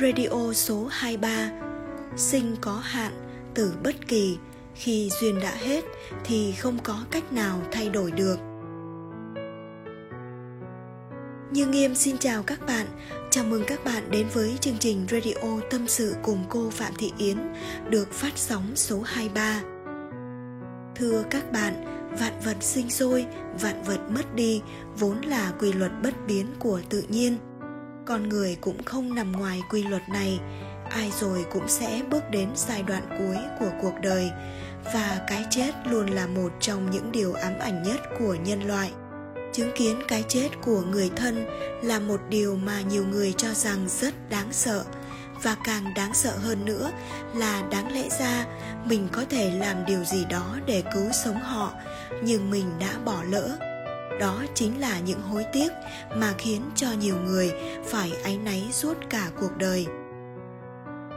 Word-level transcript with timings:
Radio 0.00 0.52
số 0.54 0.86
23 0.90 1.50
Sinh 2.16 2.56
có 2.60 2.72
hạn, 2.72 3.12
tử 3.54 3.74
bất 3.84 4.08
kỳ 4.08 4.38
Khi 4.74 5.10
duyên 5.20 5.40
đã 5.40 5.50
hết 5.50 5.84
thì 6.24 6.52
không 6.52 6.78
có 6.82 7.04
cách 7.10 7.32
nào 7.32 7.58
thay 7.72 7.88
đổi 7.88 8.10
được 8.10 8.36
Như 11.50 11.66
Nghiêm 11.66 11.94
xin 11.94 12.18
chào 12.18 12.42
các 12.42 12.66
bạn 12.66 12.86
Chào 13.30 13.44
mừng 13.44 13.64
các 13.66 13.84
bạn 13.84 14.10
đến 14.10 14.26
với 14.34 14.56
chương 14.60 14.78
trình 14.78 15.06
Radio 15.10 15.60
Tâm 15.70 15.88
sự 15.88 16.14
cùng 16.22 16.44
cô 16.48 16.70
Phạm 16.70 16.92
Thị 16.98 17.12
Yến 17.18 17.36
được 17.88 18.12
phát 18.12 18.32
sóng 18.36 18.64
số 18.74 19.00
23. 19.00 19.60
Thưa 20.96 21.24
các 21.30 21.52
bạn, 21.52 21.84
vạn 22.20 22.40
vật 22.44 22.56
sinh 22.60 22.90
sôi, 22.90 23.26
vạn 23.60 23.82
vật 23.82 24.00
mất 24.10 24.34
đi 24.34 24.62
vốn 24.98 25.20
là 25.20 25.52
quy 25.60 25.72
luật 25.72 25.92
bất 26.02 26.14
biến 26.26 26.46
của 26.58 26.80
tự 26.90 27.04
nhiên– 27.08 27.36
con 28.06 28.28
người 28.28 28.56
cũng 28.60 28.82
không 28.82 29.14
nằm 29.14 29.32
ngoài 29.32 29.60
quy 29.70 29.82
luật 29.82 30.02
này. 30.08 30.40
Ai 30.90 31.12
rồi 31.20 31.46
cũng 31.52 31.68
sẽ 31.68 32.02
bước 32.10 32.22
đến 32.30 32.48
giai 32.54 32.82
đoạn 32.82 33.02
cuối 33.18 33.36
của 33.60 33.70
cuộc 33.82 33.94
đời. 34.02 34.30
Và 34.84 35.20
cái 35.26 35.44
chết 35.50 35.74
luôn 35.84 36.06
là 36.06 36.26
một 36.26 36.52
trong 36.60 36.90
những 36.90 37.12
điều 37.12 37.32
ám 37.32 37.52
ảnh 37.60 37.82
nhất 37.82 38.00
của 38.18 38.34
nhân 38.34 38.62
loại. 38.62 38.92
Chứng 39.52 39.72
kiến 39.74 40.02
cái 40.08 40.24
chết 40.28 40.48
của 40.62 40.80
người 40.80 41.10
thân 41.16 41.46
là 41.82 42.00
một 42.00 42.20
điều 42.28 42.56
mà 42.56 42.80
nhiều 42.80 43.04
người 43.04 43.34
cho 43.36 43.54
rằng 43.54 43.88
rất 43.88 44.14
đáng 44.30 44.48
sợ. 44.52 44.84
Và 45.42 45.56
càng 45.64 45.94
đáng 45.94 46.14
sợ 46.14 46.36
hơn 46.36 46.64
nữa 46.64 46.90
là 47.34 47.62
đáng 47.70 47.92
lẽ 47.92 48.08
ra, 48.20 48.46
mình 48.84 49.08
có 49.12 49.24
thể 49.30 49.50
làm 49.50 49.86
điều 49.86 50.04
gì 50.04 50.24
đó 50.30 50.56
để 50.66 50.82
cứu 50.94 51.12
sống 51.24 51.40
họ. 51.40 51.72
Nhưng 52.22 52.50
mình 52.50 52.66
đã 52.80 52.98
bỏ 53.04 53.22
lỡ 53.28 53.71
đó 54.20 54.44
chính 54.54 54.80
là 54.80 55.00
những 55.00 55.20
hối 55.20 55.44
tiếc 55.52 55.68
mà 56.16 56.34
khiến 56.38 56.62
cho 56.76 56.88
nhiều 57.00 57.16
người 57.24 57.52
phải 57.84 58.12
áy 58.24 58.38
náy 58.38 58.68
suốt 58.72 58.94
cả 59.10 59.30
cuộc 59.40 59.56
đời 59.58 59.86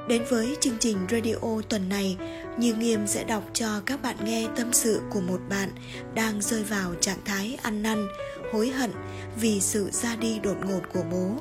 Đến 0.07 0.23
với 0.29 0.57
chương 0.59 0.77
trình 0.79 0.97
radio 1.11 1.61
tuần 1.69 1.89
này, 1.89 2.17
Như 2.57 2.73
Nghiêm 2.73 3.07
sẽ 3.07 3.23
đọc 3.23 3.43
cho 3.53 3.81
các 3.85 4.01
bạn 4.01 4.15
nghe 4.23 4.47
tâm 4.55 4.73
sự 4.73 5.01
của 5.09 5.21
một 5.21 5.39
bạn 5.49 5.69
đang 6.13 6.41
rơi 6.41 6.63
vào 6.63 6.93
trạng 7.01 7.19
thái 7.25 7.57
ăn 7.63 7.83
năn, 7.83 8.07
hối 8.53 8.69
hận 8.69 8.91
vì 9.41 9.61
sự 9.61 9.89
ra 9.91 10.15
đi 10.15 10.39
đột 10.39 10.57
ngột 10.65 10.81
của 10.93 11.03
bố, 11.11 11.35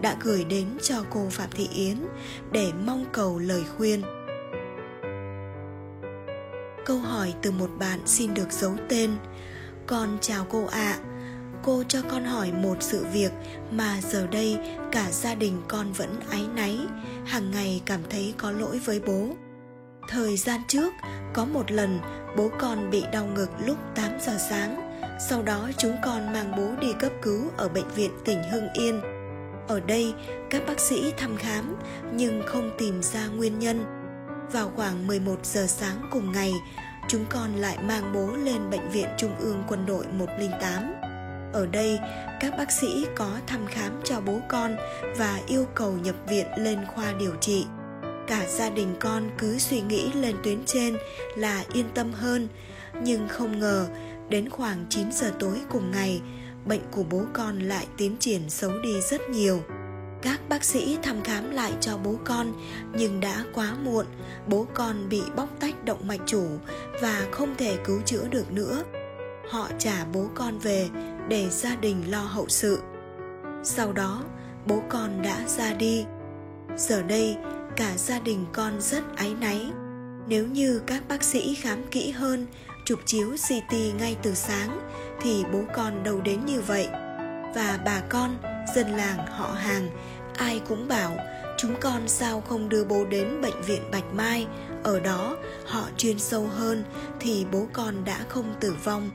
đã 0.00 0.16
gửi 0.20 0.44
đến 0.44 0.66
cho 0.82 1.04
cô 1.10 1.28
Phạm 1.30 1.50
Thị 1.50 1.68
Yến 1.74 1.96
để 2.52 2.72
mong 2.86 3.04
cầu 3.12 3.38
lời 3.38 3.62
khuyên. 3.76 4.02
Câu 6.86 6.98
hỏi 6.98 7.34
từ 7.42 7.50
một 7.50 7.70
bạn 7.78 8.00
xin 8.06 8.34
được 8.34 8.52
giấu 8.52 8.72
tên– 8.88 9.10
con 9.86 10.18
chào 10.20 10.46
cô 10.50 10.66
ạ. 10.66 10.98
À. 10.98 10.98
Cô 11.62 11.82
cho 11.88 11.98
con 12.10 12.24
hỏi 12.24 12.52
một 12.52 12.76
sự 12.80 13.06
việc 13.12 13.32
mà 13.70 14.00
giờ 14.02 14.26
đây 14.26 14.58
cả 14.92 15.10
gia 15.10 15.34
đình 15.34 15.62
con 15.68 15.92
vẫn 15.92 16.20
áy 16.30 16.46
náy, 16.56 16.78
hàng 17.26 17.50
ngày 17.50 17.82
cảm 17.84 18.00
thấy 18.10 18.34
có 18.38 18.50
lỗi 18.50 18.80
với 18.84 19.00
bố. 19.06 19.28
Thời 20.08 20.36
gian 20.36 20.60
trước, 20.68 20.92
có 21.32 21.44
một 21.44 21.70
lần 21.70 22.00
bố 22.36 22.50
con 22.58 22.90
bị 22.90 23.04
đau 23.12 23.26
ngực 23.26 23.50
lúc 23.66 23.76
8 23.94 24.10
giờ 24.20 24.36
sáng. 24.50 24.90
Sau 25.28 25.42
đó 25.42 25.70
chúng 25.78 25.96
con 26.04 26.32
mang 26.32 26.52
bố 26.56 26.80
đi 26.80 26.92
cấp 27.00 27.12
cứu 27.22 27.50
ở 27.56 27.68
bệnh 27.68 27.88
viện 27.94 28.10
tỉnh 28.24 28.42
Hưng 28.52 28.68
Yên. 28.72 29.00
Ở 29.68 29.80
đây, 29.80 30.14
các 30.50 30.62
bác 30.66 30.80
sĩ 30.80 31.12
thăm 31.16 31.36
khám 31.36 31.76
nhưng 32.14 32.42
không 32.46 32.70
tìm 32.78 33.02
ra 33.02 33.26
nguyên 33.26 33.58
nhân. 33.58 33.84
Vào 34.52 34.72
khoảng 34.76 35.06
11 35.06 35.36
giờ 35.42 35.66
sáng 35.66 36.08
cùng 36.10 36.32
ngày, 36.32 36.52
chúng 37.08 37.24
con 37.28 37.56
lại 37.56 37.78
mang 37.82 38.12
bố 38.14 38.30
lên 38.36 38.70
Bệnh 38.70 38.90
viện 38.90 39.08
Trung 39.18 39.36
ương 39.38 39.64
Quân 39.68 39.86
đội 39.86 40.04
108. 40.12 40.94
Ở 41.52 41.66
đây, 41.66 41.98
các 42.40 42.54
bác 42.58 42.72
sĩ 42.72 43.06
có 43.16 43.30
thăm 43.46 43.66
khám 43.66 44.00
cho 44.04 44.20
bố 44.20 44.40
con 44.48 44.76
và 45.16 45.40
yêu 45.46 45.66
cầu 45.74 45.92
nhập 45.92 46.14
viện 46.28 46.46
lên 46.56 46.78
khoa 46.94 47.12
điều 47.12 47.34
trị. 47.40 47.66
Cả 48.26 48.46
gia 48.48 48.70
đình 48.70 48.94
con 49.00 49.30
cứ 49.38 49.58
suy 49.58 49.80
nghĩ 49.80 50.12
lên 50.12 50.36
tuyến 50.44 50.58
trên 50.66 50.96
là 51.36 51.64
yên 51.72 51.86
tâm 51.94 52.12
hơn, 52.12 52.48
nhưng 53.02 53.28
không 53.28 53.58
ngờ 53.58 53.86
đến 54.28 54.48
khoảng 54.48 54.86
9 54.88 55.12
giờ 55.12 55.32
tối 55.38 55.60
cùng 55.68 55.90
ngày, 55.90 56.22
bệnh 56.64 56.82
của 56.90 57.02
bố 57.10 57.22
con 57.32 57.58
lại 57.58 57.86
tiến 57.96 58.16
triển 58.20 58.50
xấu 58.50 58.78
đi 58.82 59.00
rất 59.00 59.30
nhiều 59.30 59.62
các 60.24 60.40
bác 60.48 60.64
sĩ 60.64 60.98
thăm 61.02 61.22
khám 61.22 61.50
lại 61.50 61.72
cho 61.80 61.96
bố 61.96 62.14
con, 62.24 62.52
nhưng 62.98 63.20
đã 63.20 63.44
quá 63.54 63.74
muộn. 63.84 64.06
Bố 64.46 64.66
con 64.74 65.08
bị 65.08 65.22
bóc 65.36 65.48
tách 65.60 65.84
động 65.84 66.06
mạch 66.08 66.20
chủ 66.26 66.46
và 67.02 67.26
không 67.32 67.54
thể 67.58 67.76
cứu 67.84 68.00
chữa 68.04 68.28
được 68.30 68.52
nữa. 68.52 68.82
Họ 69.50 69.68
trả 69.78 70.04
bố 70.04 70.28
con 70.34 70.58
về 70.58 70.88
để 71.28 71.50
gia 71.50 71.76
đình 71.76 72.10
lo 72.10 72.20
hậu 72.20 72.48
sự. 72.48 72.78
Sau 73.64 73.92
đó, 73.92 74.22
bố 74.66 74.82
con 74.88 75.22
đã 75.22 75.44
ra 75.46 75.74
đi. 75.74 76.04
Giờ 76.76 77.02
đây, 77.02 77.36
cả 77.76 77.92
gia 77.96 78.18
đình 78.18 78.46
con 78.52 78.80
rất 78.80 79.16
áy 79.16 79.34
náy. 79.40 79.70
Nếu 80.28 80.46
như 80.46 80.82
các 80.86 81.02
bác 81.08 81.22
sĩ 81.22 81.54
khám 81.54 81.82
kỹ 81.90 82.10
hơn, 82.10 82.46
chụp 82.86 82.98
chiếu 83.06 83.30
ct 83.48 83.74
ngay 83.98 84.16
từ 84.22 84.34
sáng, 84.34 84.80
thì 85.20 85.44
bố 85.52 85.60
con 85.74 86.02
đâu 86.02 86.20
đến 86.20 86.44
như 86.46 86.60
vậy. 86.60 86.88
Và 87.54 87.78
bà 87.84 88.00
con, 88.08 88.36
dân 88.74 88.90
làng, 88.90 89.26
họ 89.26 89.52
hàng 89.52 89.90
ai 90.36 90.60
cũng 90.68 90.88
bảo 90.88 91.16
chúng 91.58 91.74
con 91.80 92.08
sao 92.08 92.40
không 92.40 92.68
đưa 92.68 92.84
bố 92.84 93.04
đến 93.04 93.40
bệnh 93.42 93.62
viện 93.62 93.82
bạch 93.92 94.14
mai 94.14 94.46
ở 94.82 95.00
đó 95.00 95.36
họ 95.66 95.84
chuyên 95.96 96.18
sâu 96.18 96.46
hơn 96.46 96.84
thì 97.20 97.46
bố 97.52 97.66
con 97.72 98.04
đã 98.04 98.18
không 98.28 98.54
tử 98.60 98.74
vong 98.84 99.10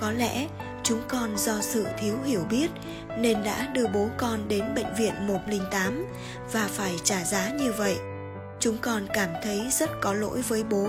có 0.00 0.12
lẽ 0.12 0.48
chúng 0.82 1.00
con 1.08 1.36
do 1.36 1.60
sự 1.60 1.86
thiếu 1.98 2.14
hiểu 2.24 2.44
biết 2.50 2.70
nên 3.18 3.42
đã 3.42 3.66
đưa 3.74 3.86
bố 3.86 4.08
con 4.18 4.48
đến 4.48 4.74
bệnh 4.74 4.94
viện 4.98 5.26
108 5.26 6.06
và 6.52 6.68
phải 6.72 6.96
trả 7.04 7.24
giá 7.24 7.50
như 7.58 7.72
vậy. 7.72 7.96
Chúng 8.60 8.78
con 8.78 9.06
cảm 9.14 9.30
thấy 9.42 9.66
rất 9.70 9.90
có 10.02 10.12
lỗi 10.12 10.42
với 10.48 10.64
bố. 10.64 10.88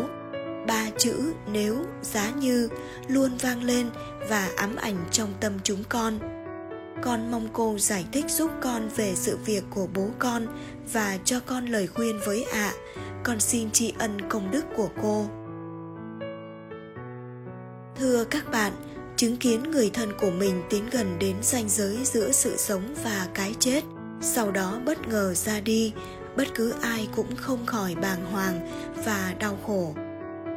Ba 0.68 0.86
chữ 0.98 1.34
nếu, 1.48 1.86
giá 2.02 2.30
như 2.30 2.70
luôn 3.08 3.38
vang 3.42 3.64
lên 3.64 3.90
và 4.30 4.50
ám 4.56 4.76
ảnh 4.76 4.98
trong 5.12 5.34
tâm 5.40 5.54
chúng 5.64 5.84
con 5.90 6.20
con 7.02 7.32
mong 7.32 7.48
cô 7.54 7.78
giải 7.78 8.06
thích 8.12 8.26
giúp 8.30 8.52
con 8.62 8.90
về 8.96 9.14
sự 9.16 9.38
việc 9.46 9.64
của 9.70 9.88
bố 9.96 10.08
con 10.20 10.48
và 10.94 11.18
cho 11.26 11.40
con 11.46 11.66
lời 11.66 11.88
khuyên 11.88 12.20
với 12.26 12.44
ạ 12.44 12.74
à. 12.74 12.74
con 13.24 13.40
xin 13.40 13.72
tri 13.72 13.94
ân 14.00 14.30
công 14.30 14.52
đức 14.52 14.66
của 14.76 14.90
cô 15.02 15.26
thưa 18.02 18.24
các 18.24 18.52
bạn, 18.52 18.74
chứng 19.16 19.38
kiến 19.38 19.72
người 19.72 19.90
thân 19.94 20.10
của 20.20 20.32
mình 20.32 20.62
tiến 20.70 20.90
gần 20.92 21.20
đến 21.20 21.36
ranh 21.42 21.70
giới 21.70 21.98
giữa 22.04 22.32
sự 22.32 22.58
sống 22.58 22.96
và 23.04 23.28
cái 23.34 23.56
chết, 23.60 23.84
sau 24.22 24.52
đó 24.52 24.80
bất 24.86 25.08
ngờ 25.08 25.34
ra 25.34 25.60
đi, 25.60 25.94
bất 26.38 26.48
cứ 26.56 26.74
ai 26.82 27.08
cũng 27.16 27.36
không 27.36 27.66
khỏi 27.66 27.96
bàng 27.96 28.26
hoàng 28.32 28.68
và 29.06 29.36
đau 29.40 29.58
khổ 29.68 29.94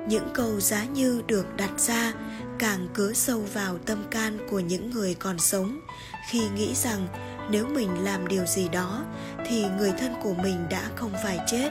những 0.09 0.29
câu 0.35 0.61
giá 0.61 0.85
như 0.85 1.23
được 1.27 1.57
đặt 1.57 1.81
ra 1.81 2.13
càng 2.59 2.89
cứa 2.95 3.13
sâu 3.13 3.41
vào 3.55 3.79
tâm 3.79 4.05
can 4.11 4.39
của 4.51 4.61
những 4.61 4.91
người 4.91 5.15
còn 5.15 5.39
sống. 5.39 5.81
Khi 6.31 6.49
nghĩ 6.49 6.75
rằng 6.75 7.07
nếu 7.51 7.67
mình 7.67 8.05
làm 8.05 8.29
điều 8.29 8.47
gì 8.47 8.69
đó 8.69 9.05
thì 9.47 9.65
người 9.79 9.93
thân 9.99 10.15
của 10.23 10.35
mình 10.35 10.67
đã 10.71 10.91
không 10.97 11.13
phải 11.25 11.39
chết. 11.47 11.71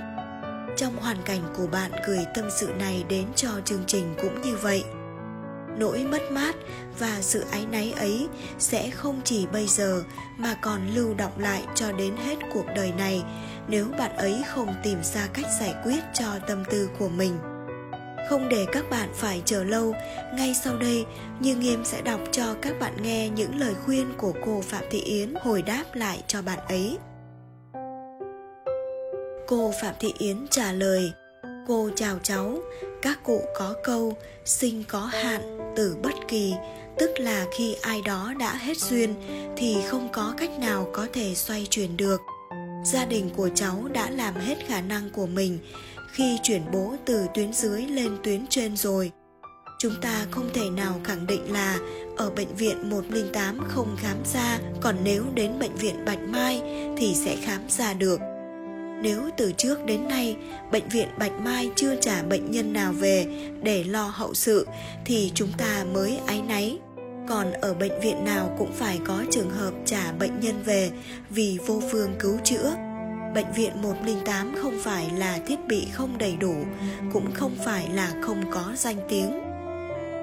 Trong 0.77 0.97
hoàn 0.97 1.17
cảnh 1.25 1.41
của 1.57 1.67
bạn 1.67 1.91
gửi 2.07 2.25
tâm 2.35 2.45
sự 2.59 2.67
này 2.79 3.05
đến 3.09 3.25
cho 3.35 3.49
chương 3.65 3.83
trình 3.87 4.15
cũng 4.21 4.41
như 4.41 4.55
vậy. 4.55 4.83
Nỗi 5.77 6.03
mất 6.03 6.31
mát 6.31 6.55
và 6.99 7.17
sự 7.21 7.43
áy 7.51 7.65
náy 7.65 7.91
ấy 7.91 8.27
sẽ 8.59 8.89
không 8.89 9.21
chỉ 9.23 9.47
bây 9.53 9.67
giờ 9.67 10.03
mà 10.37 10.55
còn 10.61 10.87
lưu 10.95 11.13
động 11.13 11.39
lại 11.39 11.63
cho 11.75 11.91
đến 11.91 12.15
hết 12.25 12.35
cuộc 12.53 12.65
đời 12.75 12.91
này 12.97 13.23
nếu 13.67 13.87
bạn 13.97 14.17
ấy 14.17 14.43
không 14.47 14.75
tìm 14.83 14.97
ra 15.03 15.27
cách 15.33 15.45
giải 15.59 15.73
quyết 15.83 15.99
cho 16.13 16.39
tâm 16.47 16.63
tư 16.71 16.89
của 16.99 17.09
mình 17.09 17.52
không 18.29 18.49
để 18.49 18.65
các 18.71 18.89
bạn 18.89 19.09
phải 19.13 19.41
chờ 19.45 19.63
lâu, 19.63 19.95
ngay 20.35 20.53
sau 20.63 20.77
đây 20.77 21.05
Như 21.39 21.55
Nghiêm 21.55 21.85
sẽ 21.85 22.01
đọc 22.01 22.19
cho 22.31 22.55
các 22.61 22.79
bạn 22.79 22.93
nghe 23.03 23.29
những 23.29 23.59
lời 23.59 23.73
khuyên 23.85 24.13
của 24.17 24.33
cô 24.45 24.61
Phạm 24.61 24.83
Thị 24.89 24.99
Yến 24.99 25.33
hồi 25.41 25.61
đáp 25.61 25.83
lại 25.93 26.23
cho 26.27 26.41
bạn 26.41 26.59
ấy. 26.67 26.97
Cô 29.47 29.73
Phạm 29.81 29.95
Thị 29.99 30.13
Yến 30.17 30.47
trả 30.49 30.71
lời 30.71 31.13
Cô 31.67 31.89
chào 31.95 32.19
cháu, 32.23 32.59
các 33.01 33.23
cụ 33.23 33.41
có 33.55 33.75
câu 33.83 34.17
sinh 34.45 34.83
có 34.87 34.99
hạn, 34.99 35.73
tử 35.75 35.97
bất 36.03 36.13
kỳ. 36.27 36.53
Tức 36.97 37.11
là 37.19 37.45
khi 37.57 37.75
ai 37.81 38.01
đó 38.01 38.33
đã 38.39 38.55
hết 38.55 38.77
duyên 38.77 39.15
thì 39.57 39.77
không 39.87 40.09
có 40.11 40.33
cách 40.37 40.59
nào 40.59 40.89
có 40.93 41.07
thể 41.13 41.35
xoay 41.35 41.67
chuyển 41.69 41.97
được. 41.97 42.21
Gia 42.85 43.05
đình 43.05 43.29
của 43.35 43.49
cháu 43.55 43.87
đã 43.93 44.09
làm 44.09 44.35
hết 44.35 44.55
khả 44.67 44.81
năng 44.81 45.09
của 45.09 45.27
mình 45.27 45.59
khi 46.13 46.37
chuyển 46.43 46.61
bố 46.71 46.95
từ 47.05 47.27
tuyến 47.33 47.53
dưới 47.53 47.81
lên 47.81 48.17
tuyến 48.23 48.47
trên 48.49 48.77
rồi. 48.77 49.11
Chúng 49.79 49.93
ta 50.01 50.25
không 50.31 50.49
thể 50.53 50.69
nào 50.69 51.01
khẳng 51.03 51.27
định 51.27 51.53
là 51.53 51.79
ở 52.17 52.29
bệnh 52.29 52.55
viện 52.55 52.89
108 52.89 53.59
không 53.67 53.95
khám 53.99 54.17
ra, 54.33 54.59
còn 54.81 54.95
nếu 55.03 55.23
đến 55.33 55.59
bệnh 55.59 55.75
viện 55.75 56.05
Bạch 56.05 56.19
Mai 56.19 56.61
thì 56.97 57.13
sẽ 57.15 57.35
khám 57.35 57.61
ra 57.69 57.93
được. 57.93 58.19
Nếu 59.01 59.29
từ 59.37 59.51
trước 59.57 59.85
đến 59.85 60.07
nay 60.07 60.37
bệnh 60.71 60.89
viện 60.89 61.07
Bạch 61.19 61.41
Mai 61.41 61.69
chưa 61.75 61.95
trả 61.95 62.23
bệnh 62.23 62.51
nhân 62.51 62.73
nào 62.73 62.93
về 62.93 63.25
để 63.63 63.83
lo 63.83 64.11
hậu 64.13 64.33
sự 64.33 64.67
thì 65.05 65.31
chúng 65.35 65.51
ta 65.57 65.85
mới 65.93 66.19
áy 66.27 66.41
náy. 66.41 66.79
Còn 67.27 67.51
ở 67.53 67.73
bệnh 67.73 67.99
viện 68.01 68.25
nào 68.25 68.55
cũng 68.59 68.71
phải 68.73 68.99
có 69.05 69.23
trường 69.31 69.49
hợp 69.49 69.73
trả 69.85 70.11
bệnh 70.11 70.39
nhân 70.39 70.63
về 70.65 70.91
vì 71.29 71.57
vô 71.67 71.81
phương 71.91 72.15
cứu 72.19 72.37
chữa 72.43 72.75
Bệnh 73.33 73.53
viện 73.53 73.81
108 73.81 74.55
không 74.61 74.79
phải 74.83 75.09
là 75.17 75.39
thiết 75.47 75.67
bị 75.67 75.87
không 75.91 76.17
đầy 76.17 76.35
đủ, 76.39 76.55
cũng 77.13 77.31
không 77.33 77.55
phải 77.65 77.89
là 77.93 78.13
không 78.21 78.43
có 78.51 78.71
danh 78.75 78.97
tiếng. 79.09 79.41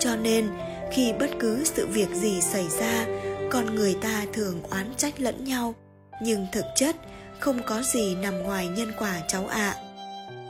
Cho 0.01 0.17
nên, 0.17 0.49
khi 0.93 1.13
bất 1.21 1.31
cứ 1.41 1.65
sự 1.65 1.87
việc 1.87 2.09
gì 2.15 2.41
xảy 2.41 2.69
ra, 2.69 3.07
con 3.51 3.75
người 3.75 3.97
ta 4.01 4.25
thường 4.33 4.63
oán 4.71 4.95
trách 4.97 5.21
lẫn 5.21 5.45
nhau, 5.45 5.75
nhưng 6.23 6.47
thực 6.53 6.65
chất 6.77 6.97
không 7.39 7.61
có 7.67 7.83
gì 7.83 8.15
nằm 8.15 8.43
ngoài 8.43 8.69
nhân 8.69 8.93
quả 8.99 9.21
cháu 9.29 9.47
ạ. 9.47 9.75
À. 9.77 9.81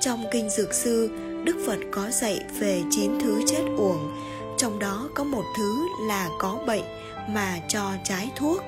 Trong 0.00 0.24
kinh 0.30 0.50
dược 0.50 0.74
sư, 0.74 1.10
Đức 1.44 1.56
Phật 1.66 1.78
có 1.90 2.10
dạy 2.10 2.40
về 2.58 2.82
9 2.90 3.10
thứ 3.20 3.42
chết 3.46 3.62
uổng, 3.76 4.16
trong 4.58 4.78
đó 4.78 5.08
có 5.14 5.24
một 5.24 5.44
thứ 5.56 5.88
là 6.08 6.28
có 6.38 6.58
bệnh 6.66 6.84
mà 7.28 7.58
cho 7.68 7.90
trái 8.04 8.30
thuốc, 8.36 8.62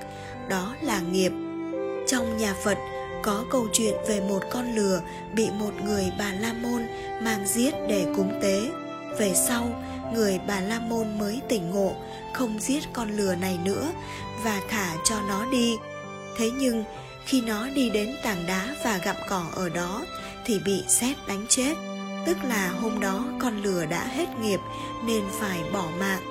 đó 0.49 0.75
là 0.81 0.99
nghiệp. 0.99 1.31
Trong 2.07 2.37
nhà 2.37 2.55
Phật 2.63 2.77
có 3.23 3.45
câu 3.49 3.67
chuyện 3.73 3.93
về 4.07 4.21
một 4.21 4.43
con 4.51 4.75
lừa 4.75 5.01
bị 5.33 5.49
một 5.59 5.71
người 5.83 6.11
Bà 6.19 6.31
La 6.39 6.53
Môn 6.53 6.87
mang 7.21 7.47
giết 7.47 7.73
để 7.89 8.05
cúng 8.15 8.39
tế. 8.41 8.61
Về 9.19 9.33
sau, 9.33 9.83
người 10.13 10.39
Bà 10.47 10.61
La 10.61 10.79
Môn 10.79 11.19
mới 11.19 11.41
tỉnh 11.49 11.71
ngộ, 11.71 11.95
không 12.33 12.59
giết 12.59 12.83
con 12.93 13.17
lừa 13.17 13.35
này 13.35 13.59
nữa 13.65 13.91
và 14.43 14.61
thả 14.69 14.95
cho 15.03 15.21
nó 15.27 15.45
đi. 15.51 15.75
Thế 16.37 16.51
nhưng, 16.51 16.83
khi 17.25 17.41
nó 17.41 17.67
đi 17.67 17.89
đến 17.89 18.15
tảng 18.23 18.45
đá 18.47 18.75
và 18.83 18.97
gặm 18.97 19.15
cỏ 19.29 19.45
ở 19.55 19.69
đó 19.69 20.05
thì 20.45 20.59
bị 20.65 20.83
sét 20.87 21.17
đánh 21.27 21.45
chết 21.49 21.73
tức 22.25 22.37
là 22.43 22.67
hôm 22.67 22.99
đó 22.99 23.25
con 23.39 23.63
lừa 23.63 23.85
đã 23.85 24.07
hết 24.07 24.39
nghiệp 24.41 24.59
nên 25.05 25.23
phải 25.39 25.59
bỏ 25.73 25.87
mạng 25.99 26.21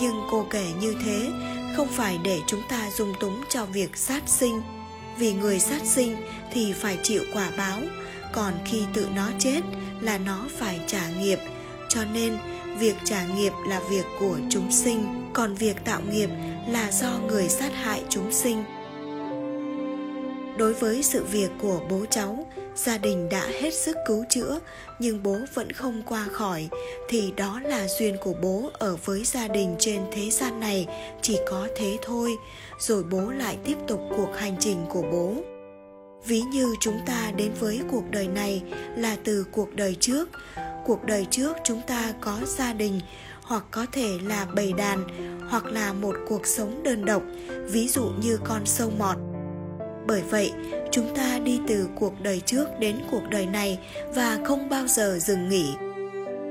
nhưng 0.00 0.14
cô 0.30 0.46
kể 0.50 0.66
như 0.80 0.94
thế 1.04 1.30
không 1.76 1.88
phải 1.88 2.18
để 2.22 2.40
chúng 2.46 2.62
ta 2.68 2.90
dung 2.90 3.14
túng 3.20 3.40
cho 3.48 3.66
việc 3.66 3.96
sát 3.96 4.22
sinh 4.26 4.62
vì 5.18 5.32
người 5.32 5.58
sát 5.58 5.82
sinh 5.84 6.16
thì 6.52 6.72
phải 6.72 6.98
chịu 7.02 7.22
quả 7.32 7.50
báo, 7.56 7.80
còn 8.32 8.54
khi 8.64 8.82
tự 8.94 9.08
nó 9.14 9.30
chết 9.38 9.60
là 10.00 10.18
nó 10.18 10.46
phải 10.58 10.80
trả 10.86 11.08
nghiệp. 11.08 11.38
Cho 11.88 12.04
nên, 12.04 12.36
việc 12.78 12.96
trả 13.04 13.26
nghiệp 13.26 13.52
là 13.68 13.80
việc 13.90 14.04
của 14.20 14.38
chúng 14.50 14.72
sinh, 14.72 15.30
còn 15.32 15.54
việc 15.54 15.84
tạo 15.84 16.00
nghiệp 16.10 16.28
là 16.68 16.92
do 16.92 17.18
người 17.28 17.48
sát 17.48 17.72
hại 17.74 18.02
chúng 18.08 18.32
sinh 18.32 18.64
đối 20.58 20.74
với 20.74 21.02
sự 21.02 21.24
việc 21.24 21.50
của 21.60 21.80
bố 21.90 22.04
cháu, 22.10 22.46
gia 22.74 22.98
đình 22.98 23.28
đã 23.28 23.46
hết 23.60 23.74
sức 23.74 23.96
cứu 24.06 24.24
chữa, 24.28 24.60
nhưng 24.98 25.22
bố 25.22 25.38
vẫn 25.54 25.72
không 25.72 26.02
qua 26.06 26.26
khỏi. 26.32 26.68
Thì 27.08 27.32
đó 27.36 27.60
là 27.64 27.88
duyên 27.88 28.16
của 28.20 28.34
bố 28.42 28.70
ở 28.72 28.96
với 29.04 29.24
gia 29.24 29.48
đình 29.48 29.76
trên 29.78 30.00
thế 30.12 30.30
gian 30.30 30.60
này, 30.60 30.86
chỉ 31.22 31.38
có 31.46 31.68
thế 31.76 31.98
thôi. 32.02 32.36
Rồi 32.78 33.02
bố 33.02 33.30
lại 33.30 33.58
tiếp 33.64 33.76
tục 33.88 34.00
cuộc 34.16 34.30
hành 34.36 34.56
trình 34.60 34.86
của 34.88 35.02
bố. 35.12 35.34
Ví 36.26 36.40
như 36.40 36.74
chúng 36.80 36.98
ta 37.06 37.32
đến 37.36 37.52
với 37.60 37.80
cuộc 37.90 38.04
đời 38.10 38.28
này 38.28 38.62
là 38.96 39.16
từ 39.24 39.46
cuộc 39.52 39.74
đời 39.74 39.96
trước. 40.00 40.28
Cuộc 40.86 41.04
đời 41.04 41.26
trước 41.30 41.56
chúng 41.64 41.80
ta 41.86 42.12
có 42.20 42.38
gia 42.46 42.72
đình, 42.72 43.00
hoặc 43.42 43.64
có 43.70 43.86
thể 43.92 44.08
là 44.22 44.46
bầy 44.54 44.72
đàn, 44.72 45.04
hoặc 45.48 45.64
là 45.64 45.92
một 45.92 46.14
cuộc 46.28 46.46
sống 46.46 46.82
đơn 46.82 47.04
độc. 47.04 47.22
Ví 47.70 47.88
dụ 47.88 48.04
như 48.22 48.38
con 48.44 48.66
sâu 48.66 48.90
mọt 48.98 49.33
bởi 50.06 50.22
vậy, 50.30 50.52
chúng 50.90 51.14
ta 51.14 51.38
đi 51.38 51.60
từ 51.68 51.88
cuộc 51.94 52.20
đời 52.20 52.40
trước 52.46 52.66
đến 52.78 52.96
cuộc 53.10 53.22
đời 53.30 53.46
này 53.46 53.78
và 54.14 54.38
không 54.44 54.68
bao 54.68 54.86
giờ 54.86 55.18
dừng 55.18 55.48
nghỉ. 55.48 55.74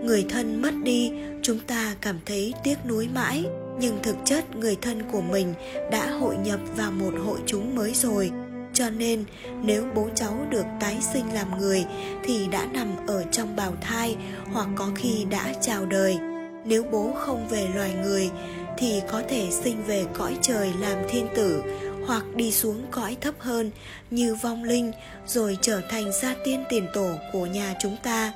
Người 0.04 0.26
thân 0.30 0.62
mất 0.62 0.74
đi, 0.84 1.12
chúng 1.42 1.60
ta 1.60 1.96
cảm 2.02 2.20
thấy 2.26 2.54
tiếc 2.64 2.86
nuối 2.88 3.10
mãi. 3.14 3.46
Nhưng 3.80 3.98
thực 4.04 4.16
chất, 4.26 4.56
người 4.56 4.78
thân 4.82 5.02
của 5.12 5.22
mình 5.22 5.54
đã 5.92 6.10
hội 6.10 6.36
nhập 6.44 6.60
vào 6.78 6.92
một 6.92 7.14
hội 7.26 7.40
chúng 7.46 7.76
mới 7.76 7.94
rồi. 7.94 8.32
Cho 8.74 8.90
nên, 8.90 9.24
nếu 9.64 9.84
bố 9.96 10.10
cháu 10.16 10.48
được 10.50 10.66
tái 10.80 10.98
sinh 11.14 11.34
làm 11.34 11.60
người, 11.60 11.86
thì 12.24 12.48
đã 12.52 12.66
nằm 12.66 12.88
ở 13.08 13.24
trong 13.32 13.56
bào 13.56 13.74
thai 13.82 14.16
hoặc 14.54 14.68
có 14.76 14.90
khi 14.96 15.26
đã 15.30 15.54
chào 15.62 15.86
đời. 15.86 16.18
Nếu 16.66 16.84
bố 16.92 17.12
không 17.16 17.48
về 17.50 17.68
loài 17.76 17.94
người, 18.04 18.30
thì 18.78 19.02
có 19.12 19.22
thể 19.30 19.48
sinh 19.52 19.84
về 19.88 20.06
cõi 20.14 20.38
trời 20.42 20.72
làm 20.80 20.98
thiên 21.10 21.28
tử 21.36 21.64
hoặc 22.08 22.24
đi 22.36 22.52
xuống 22.52 22.86
cõi 22.92 23.18
thấp 23.22 23.36
hơn 23.40 23.72
như 24.12 24.36
vong 24.36 24.64
linh 24.64 24.92
rồi 25.28 25.58
trở 25.62 25.82
thành 25.90 26.12
gia 26.22 26.36
tiên 26.46 26.64
tiền 26.70 26.88
tổ 26.94 27.10
của 27.34 27.46
nhà 27.46 27.74
chúng 27.82 27.98
ta. 28.04 28.34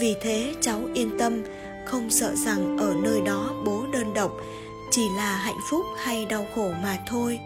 Vì 0.00 0.14
thế, 0.20 0.54
cháu 0.60 0.80
yên 0.94 1.18
tâm, 1.18 1.42
không 1.86 2.10
sợ 2.10 2.34
rằng 2.34 2.78
ở 2.78 2.94
nơi 3.02 3.20
đó 3.26 3.50
bố 3.64 3.86
đơn 3.92 4.14
độc, 4.14 4.32
chỉ 4.90 5.08
là 5.16 5.36
hạnh 5.36 5.58
phúc 5.70 5.86
hay 5.98 6.26
đau 6.26 6.46
khổ 6.54 6.70
mà 6.82 6.98
thôi. 7.06 7.38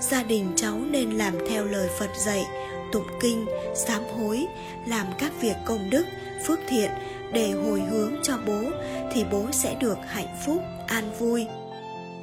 Gia 0.00 0.22
đình 0.22 0.52
cháu 0.56 0.78
nên 0.90 1.10
làm 1.10 1.34
theo 1.48 1.64
lời 1.64 1.88
phật 1.98 2.10
dạy, 2.16 2.46
tụng 2.92 3.06
kinh, 3.20 3.46
sám 3.74 4.02
hối, 4.18 4.46
làm 4.86 5.06
các 5.18 5.32
việc 5.40 5.56
công 5.64 5.90
đức, 5.90 6.06
phước 6.46 6.58
thiện 6.68 6.90
để 7.32 7.50
hồi 7.50 7.82
hướng 7.90 8.14
cho 8.22 8.38
bố 8.46 8.62
thì 9.12 9.24
bố 9.32 9.46
sẽ 9.52 9.74
được 9.80 9.98
hạnh 10.06 10.36
phúc, 10.46 10.62
an 10.86 11.04
vui 11.18 11.46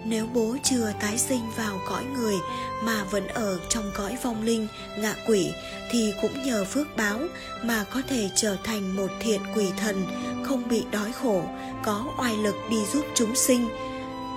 nếu 0.06 0.28
bố 0.34 0.58
chưa 0.64 0.94
tái 1.02 1.18
sinh 1.18 1.42
vào 1.58 1.82
cõi 1.88 2.04
người 2.06 2.36
mà 2.84 3.04
vẫn 3.04 3.28
ở 3.28 3.60
trong 3.70 3.92
cõi 3.94 4.18
vong 4.24 4.44
linh, 4.44 4.68
ngạ 4.98 5.16
quỷ, 5.28 5.52
thì 5.92 6.14
cũng 6.22 6.44
nhờ 6.44 6.66
phước 6.66 6.98
báo 6.98 7.20
mà 7.64 7.86
có 7.94 8.02
thể 8.10 8.30
trở 8.36 8.58
thành 8.64 8.96
một 8.96 9.08
thiện 9.20 9.42
quỷ 9.56 9.68
thần, 9.78 10.06
không 10.44 10.68
bị 10.68 10.84
đói 10.92 11.12
khổ, 11.12 11.44
có 11.84 12.06
oai 12.18 12.38
lực 12.38 12.56
đi 12.70 12.78
giúp 12.94 13.06
chúng 13.16 13.36
sinh, 13.36 13.70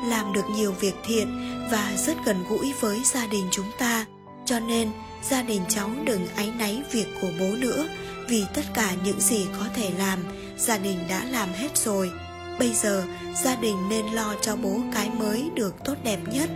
làm 0.05 0.33
được 0.33 0.45
nhiều 0.51 0.73
việc 0.73 0.95
thiện 1.05 1.59
và 1.71 1.93
rất 1.97 2.17
gần 2.25 2.45
gũi 2.49 2.73
với 2.81 3.01
gia 3.05 3.27
đình 3.27 3.49
chúng 3.51 3.71
ta. 3.79 4.07
Cho 4.45 4.61
nên, 4.61 4.91
gia 5.31 5.43
đình 5.43 5.63
cháu 5.69 5.91
đừng 6.05 6.27
áy 6.37 6.53
náy 6.59 6.83
việc 6.93 7.07
của 7.21 7.31
bố 7.41 7.47
nữa, 7.47 7.89
vì 8.29 8.45
tất 8.55 8.63
cả 8.75 8.95
những 9.05 9.21
gì 9.21 9.47
có 9.59 9.67
thể 9.75 9.91
làm, 9.99 10.19
gia 10.59 10.79
đình 10.79 10.99
đã 11.09 11.25
làm 11.25 11.49
hết 11.53 11.79
rồi 11.79 12.11
bây 12.59 12.73
giờ, 12.73 13.05
gia 13.43 13.57
đình 13.57 13.89
nên 13.89 14.07
lo 14.07 14.35
cho 14.41 14.57
bố 14.57 14.81
cái 14.95 15.11
mới 15.11 15.51
được 15.55 15.75
tốt 15.85 15.95
đẹp 16.05 16.19
nhất, 16.33 16.51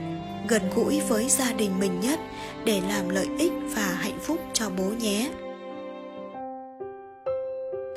gần 0.49 0.63
gũi 0.75 1.01
với 1.01 1.29
gia 1.29 1.53
đình 1.53 1.79
mình 1.81 2.01
nhất, 2.01 2.21
để 2.65 2.81
làm 2.89 3.09
lợi 3.09 3.27
ích 3.39 3.53
và 3.75 3.87
hạnh 3.87 4.19
phúc 4.23 4.41
cho 4.53 4.71
bố 4.71 4.85
nhé. 4.85 5.31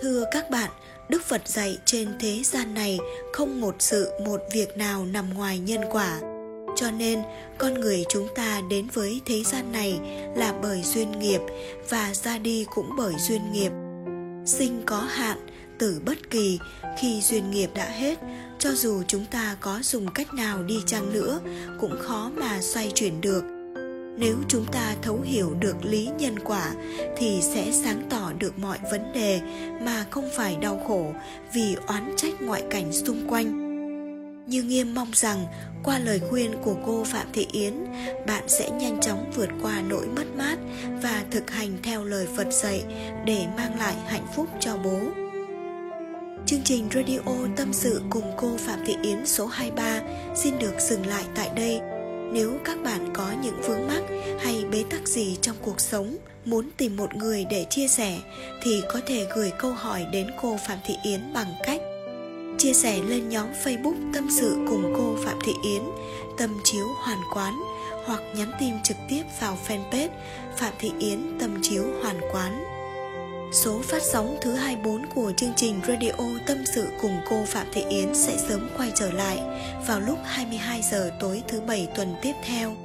Thưa 0.01 0.25
các 0.31 0.49
bạn, 0.49 0.69
đức 1.09 1.23
phật 1.25 1.47
dạy 1.47 1.77
trên 1.85 2.09
thế 2.19 2.43
gian 2.43 2.73
này 2.73 2.99
không 3.33 3.61
một 3.61 3.75
sự, 3.79 4.11
một 4.25 4.41
việc 4.53 4.77
nào 4.77 5.05
nằm 5.05 5.33
ngoài 5.33 5.59
nhân 5.59 5.81
quả. 5.91 6.19
Cho 6.75 6.91
nên, 6.91 7.21
con 7.57 7.73
người 7.73 8.05
chúng 8.09 8.27
ta 8.35 8.61
đến 8.69 8.87
với 8.93 9.21
thế 9.25 9.43
gian 9.43 9.71
này 9.71 9.99
là 10.35 10.53
bởi 10.61 10.81
duyên 10.81 11.19
nghiệp 11.19 11.41
và 11.89 12.13
ra 12.13 12.37
đi 12.37 12.65
cũng 12.75 12.89
bởi 12.97 13.13
duyên 13.17 13.51
nghiệp. 13.51 13.71
Sinh 14.45 14.81
có 14.85 14.99
hạn 14.99 15.37
tử 15.79 16.01
bất 16.05 16.29
kỳ 16.29 16.59
khi 16.97 17.21
duyên 17.21 17.51
nghiệp 17.51 17.69
đã 17.75 17.85
hết. 17.85 18.19
Cho 18.59 18.71
dù 18.71 19.03
chúng 19.07 19.25
ta 19.25 19.57
có 19.59 19.79
dùng 19.83 20.07
cách 20.13 20.33
nào 20.33 20.63
đi 20.63 20.81
chăng 20.85 21.13
nữa, 21.13 21.39
cũng 21.79 21.99
khó 22.01 22.31
mà 22.35 22.61
xoay 22.61 22.91
chuyển 22.95 23.21
được. 23.21 23.43
Nếu 24.17 24.35
chúng 24.47 24.65
ta 24.71 24.95
thấu 25.01 25.19
hiểu 25.23 25.53
được 25.59 25.75
lý 25.85 26.09
nhân 26.19 26.39
quả, 26.39 26.71
thì 27.17 27.39
sẽ 27.41 27.71
sáng 27.83 28.07
tỏ 28.09 28.31
được 28.39 28.59
mọi 28.59 28.77
vấn 28.91 29.13
đề 29.13 29.41
mà 29.81 30.05
không 30.09 30.29
phải 30.35 30.57
đau 30.61 30.83
khổ 30.87 31.13
vì 31.53 31.75
oán 31.87 32.13
trách 32.17 32.41
ngoại 32.41 32.63
cảnh 32.69 32.93
xung 32.93 33.29
quanh. 33.29 33.65
Như 34.47 34.63
nghiêm 34.63 34.95
mong 34.95 35.11
rằng, 35.13 35.45
qua 35.83 35.99
lời 35.99 36.21
khuyên 36.29 36.55
của 36.63 36.75
cô 36.85 37.03
phạm 37.03 37.27
thị 37.33 37.47
yến, 37.51 37.73
bạn 38.27 38.43
sẽ 38.47 38.69
nhanh 38.69 39.01
chóng 39.01 39.31
vượt 39.35 39.49
qua 39.61 39.81
nỗi 39.89 40.07
mất 40.07 40.25
mát 40.37 40.57
và 41.03 41.23
thực 41.31 41.51
hành 41.51 41.77
theo 41.83 42.03
lời 42.03 42.27
phật 42.37 42.47
dạy 42.51 42.83
để 43.25 43.45
mang 43.57 43.79
lại 43.79 43.95
hạnh 44.07 44.27
phúc 44.35 44.47
cho 44.59 44.77
bố. 44.77 45.24
Chương 46.45 46.63
trình 46.63 46.89
radio 46.93 47.19
tâm 47.57 47.73
sự 47.73 48.01
cùng 48.09 48.31
cô 48.37 48.57
Phạm 48.57 48.79
Thị 48.85 48.95
Yến 49.03 49.25
số 49.25 49.45
23 49.45 50.01
xin 50.35 50.59
được 50.59 50.73
dừng 50.79 51.05
lại 51.05 51.23
tại 51.35 51.49
đây. 51.55 51.79
Nếu 52.33 52.57
các 52.65 52.77
bạn 52.83 53.13
có 53.13 53.31
những 53.43 53.61
vướng 53.61 53.87
mắc 53.87 54.03
hay 54.39 54.65
bế 54.71 54.83
tắc 54.89 55.07
gì 55.07 55.37
trong 55.41 55.55
cuộc 55.61 55.79
sống, 55.79 56.17
muốn 56.45 56.69
tìm 56.77 56.97
một 56.97 57.15
người 57.15 57.45
để 57.49 57.65
chia 57.69 57.87
sẻ 57.87 58.17
thì 58.63 58.81
có 58.93 58.99
thể 59.05 59.27
gửi 59.35 59.51
câu 59.59 59.71
hỏi 59.71 60.05
đến 60.11 60.27
cô 60.41 60.57
Phạm 60.67 60.77
Thị 60.85 60.95
Yến 61.03 61.33
bằng 61.33 61.53
cách 61.63 61.81
chia 62.57 62.73
sẻ 62.73 62.99
lên 63.07 63.29
nhóm 63.29 63.47
Facebook 63.63 64.13
tâm 64.13 64.27
sự 64.39 64.57
cùng 64.67 64.93
cô 64.97 65.15
Phạm 65.25 65.39
Thị 65.45 65.53
Yến, 65.63 65.81
tâm 66.37 66.49
chiếu 66.63 66.87
hoàn 66.87 67.19
quán 67.33 67.53
hoặc 68.05 68.21
nhắn 68.35 68.51
tin 68.59 68.73
trực 68.83 68.97
tiếp 69.09 69.23
vào 69.41 69.57
fanpage 69.67 70.09
Phạm 70.57 70.73
Thị 70.79 70.91
Yến 70.99 71.37
tâm 71.39 71.57
chiếu 71.61 71.83
hoàn 72.01 72.19
quán. 72.31 72.74
Số 73.55 73.81
phát 73.81 74.01
sóng 74.03 74.37
thứ 74.41 74.53
24 74.53 75.05
của 75.05 75.31
chương 75.37 75.53
trình 75.55 75.81
Radio 75.87 76.11
Tâm 76.47 76.57
sự 76.75 76.87
cùng 77.01 77.17
cô 77.29 77.43
Phạm 77.47 77.67
Thị 77.73 77.83
Yến 77.89 78.15
sẽ 78.15 78.37
sớm 78.37 78.69
quay 78.77 78.91
trở 78.95 79.11
lại 79.11 79.41
vào 79.87 79.99
lúc 79.99 80.19
22 80.23 80.81
giờ 80.81 81.11
tối 81.19 81.43
thứ 81.47 81.61
bảy 81.61 81.87
tuần 81.95 82.15
tiếp 82.21 82.33
theo. 82.43 82.75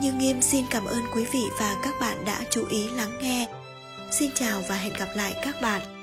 Như 0.00 0.12
Nghiêm 0.12 0.42
xin 0.42 0.64
cảm 0.70 0.84
ơn 0.84 1.02
quý 1.14 1.24
vị 1.32 1.42
và 1.60 1.76
các 1.82 1.94
bạn 2.00 2.24
đã 2.24 2.40
chú 2.50 2.66
ý 2.70 2.88
lắng 2.96 3.18
nghe. 3.22 3.46
Xin 4.10 4.30
chào 4.34 4.62
và 4.68 4.74
hẹn 4.74 4.92
gặp 4.98 5.08
lại 5.16 5.34
các 5.44 5.56
bạn. 5.62 5.97